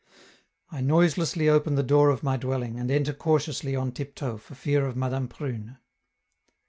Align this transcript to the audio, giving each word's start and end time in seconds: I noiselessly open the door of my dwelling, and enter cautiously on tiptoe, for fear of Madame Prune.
I 0.71 0.81
noiselessly 0.81 1.47
open 1.47 1.75
the 1.75 1.83
door 1.83 2.09
of 2.09 2.23
my 2.23 2.35
dwelling, 2.35 2.79
and 2.79 2.89
enter 2.89 3.13
cautiously 3.13 3.75
on 3.75 3.91
tiptoe, 3.91 4.37
for 4.37 4.55
fear 4.55 4.87
of 4.87 4.95
Madame 4.97 5.27
Prune. 5.27 5.77